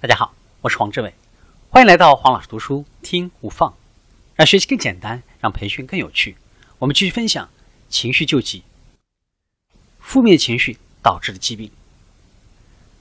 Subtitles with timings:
[0.00, 1.12] 大家好，我是黄志伟，
[1.70, 3.74] 欢迎来到黄老师读书听无放，
[4.36, 6.36] 让学习更简单，让培训更有趣。
[6.78, 7.50] 我们继续分享
[7.88, 8.62] 情绪救急，
[9.98, 11.72] 负面情绪导致的疾病。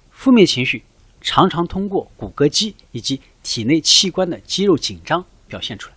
[0.09, 0.85] 负面情绪
[1.21, 5.95] 常常通过骨骼肌以及体内器官的肌肉紧张表现出来。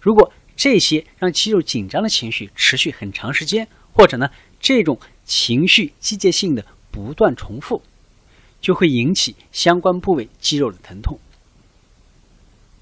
[0.00, 4.30] 如果这些让肌肉紧张的情绪持续很长时间，或者呢
[4.60, 7.82] 这种情绪机械性的不断重复。
[8.60, 11.18] 就会引起相关部位肌肉的疼痛。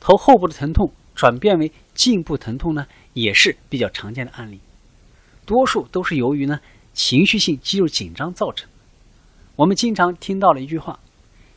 [0.01, 4.61] 头后部的疼痛转变为颈部疼痛呢，也是比较常见的案例。
[5.47, 6.61] 多数都是由于呢
[6.95, 8.69] 情绪性肌肉紧张造成。
[9.57, 10.99] 我们经常听到了一句话：“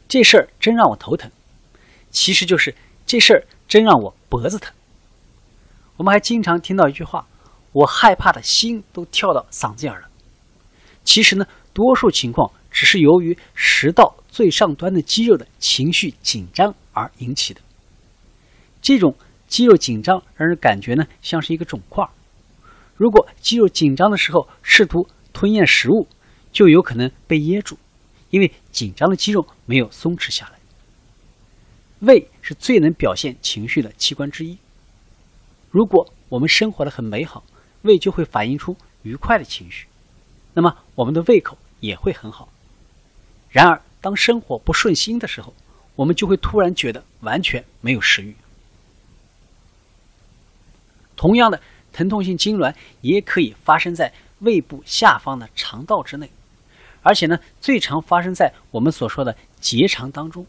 [0.08, 1.32] 这事儿真让我头疼。”
[2.10, 2.76] 其实就是
[3.06, 4.74] 这事儿真让我脖子疼。
[5.98, 7.28] 我们还经常听到一句话
[7.74, 10.10] ：“我害怕的心都跳到嗓子眼了。”
[11.04, 12.52] 其实呢，多数情况。
[12.74, 17.62] 只是由于食道最上端的肌肉的情绪紧张而引起的。
[18.82, 19.16] 这种
[19.48, 22.08] 肌肉紧张让人感觉呢像是一个肿块。
[22.96, 26.08] 如果肌肉紧张的时候试图吞咽食物，
[26.52, 27.78] 就有可能被噎住，
[28.30, 30.60] 因为紧张的肌肉没有松弛下来。
[32.00, 34.58] 胃是最能表现情绪的器官之一。
[35.70, 37.44] 如果我们生活的很美好，
[37.84, 39.88] 胃就会反映出愉快的情绪，
[40.54, 42.50] 那么我们的胃口也会很好。
[43.50, 45.54] 然而，当生活不顺心的时候，
[45.96, 48.36] 我们就会突然觉得完全没有食欲。
[51.16, 51.62] 同样的，
[51.94, 56.32] 疼痛性痉挛也可以发生在胃部下方的肠道之内，
[57.04, 60.46] 而且呢，最常发生在我们所说的结肠当中。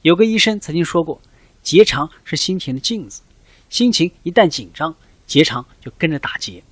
[0.00, 1.20] 有个医生曾经说过，
[1.62, 3.20] 结肠是心情的镜子，
[3.68, 4.96] 心情一旦紧张，
[5.26, 6.62] 结肠就跟着打结。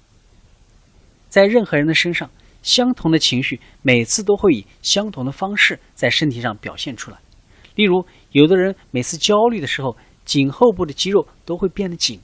[1.29, 2.31] 在任何人的身上。
[2.69, 7.17] 相同的情绪每次都会以相同的方式在身体上表现出来。
[7.77, 12.21] 例如，有的人每次焦虑的时候，颈后部的肌肉都会变得紧，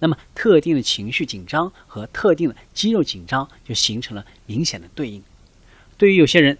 [0.00, 5.22] 那么特定的情绪紧张和特定的肌肉紧张就形成了明显的对应。
[5.96, 6.58] 对于有些人，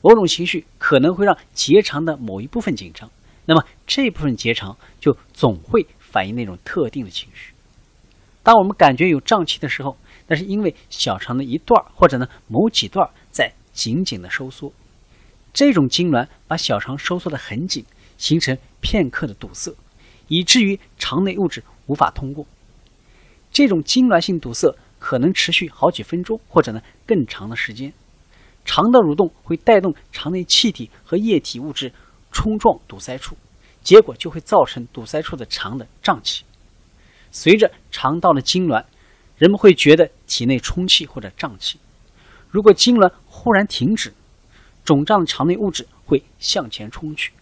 [0.00, 3.10] 某种情绪可能会让结肠的某一部分紧张，
[3.44, 7.51] 那么这部分结肠就总会反映那种特定的情绪。
[8.42, 14.72] 当我们感觉有胀气的时候，那是因为小肠的一段或者呢某几段在紧紧的收缩，
[15.52, 17.84] 这种痉挛把小肠收缩的很紧，
[18.18, 19.74] 形成片刻的堵塞，
[20.28, 22.44] 以至于肠内物质无法通过。
[23.52, 27.92] 这种痉挛性堵塞可能持续好几分钟或者呢更长的时间。
[28.64, 31.92] 肠的蠕动会带动肠内气体和液体物质
[32.30, 33.36] 冲撞堵塞处，
[33.82, 36.44] 结果就会造成堵塞处的肠的胀气。
[37.32, 38.84] 随着肠道的痉挛。
[39.38, 41.80] 人们会觉得体内充气或者胀气。
[42.48, 44.14] 如果痉挛忽然停止，
[44.84, 47.32] 肿胀的肠内物质会向前冲去，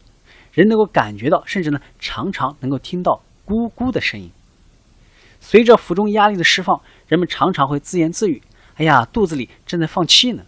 [0.55, 4.31] 人能够感觉到，甚至呢常常能够听到咕咕的声音。
[5.41, 8.41] 随着腹中压力的释放，人们常常会自言自语
[8.77, 10.45] ：“哎呀，肚子里正在放气呢。”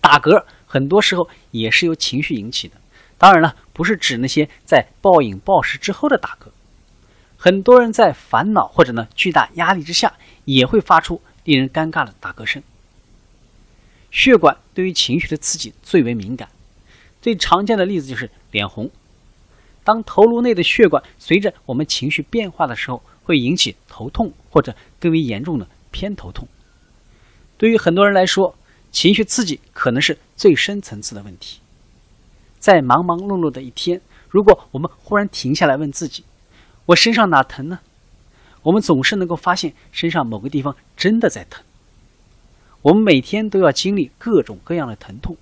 [0.00, 2.76] 打嗝很多时候也是由情绪引起的，
[3.16, 6.48] 当然了，不是指那些在暴饮暴食之后的打嗝。
[7.40, 12.60] 很多人在烦恼或者呢巨大压力之下，也会发出令人尴尬的打嗝声。
[14.10, 16.48] 血管对于情绪的刺激最为敏感，
[17.22, 18.90] 最常见的例子就是脸红。
[19.84, 26.48] 当头颅内的血管随着我们情绪变化的时候，会引起头痛或者更为严重的偏头痛。
[27.56, 28.56] 对于很多人来说，
[28.90, 31.60] 情绪刺激可能是最深层次的问题。
[32.58, 36.24] 在忙忙碌碌的一天，如果我们忽然停下来问自己，
[36.88, 37.80] 我身上哪疼呢？
[38.62, 41.62] 我们总是能够发现身上某个地方真的在疼。
[42.80, 45.36] 我们每天都要经历各种各样的疼痛。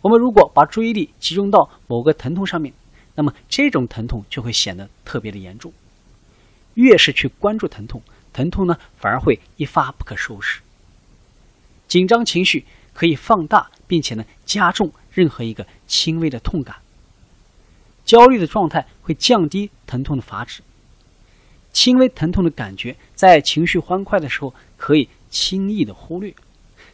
[0.00, 2.72] 我们如果把注意力集中到某个疼痛上面，
[3.14, 5.70] 那么这种疼痛就会显得特别的严重。
[6.74, 8.00] 越是去关注疼痛，
[8.32, 10.60] 疼痛呢反而会一发不可收拾。
[11.86, 12.64] 紧张情绪
[12.94, 16.76] 可以放大，并且呢加重任何一个轻微的痛感。
[18.08, 20.62] 焦虑的状态会降低疼痛的阀值，
[21.74, 26.34] 轻微疼痛的感觉在情绪欢快的时候可以轻易的忽略，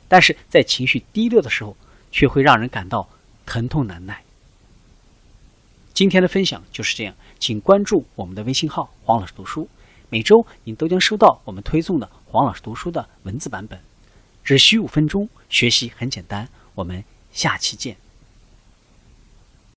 [0.09, 1.77] 但是在情绪低落的时候
[2.11, 3.09] 却会让人感到
[3.47, 4.25] 疼痛难耐。
[5.93, 9.69] 今天的分享就是这样，请关注我们的微信号“黄老师读书”，
[10.11, 13.79] 每周你都将收到我们推送的黄老师读书的文字版本，
[14.43, 16.49] 只需五分钟，学习很简单。
[16.75, 18.04] 我们下期见。